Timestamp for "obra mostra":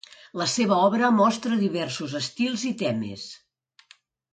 0.85-1.59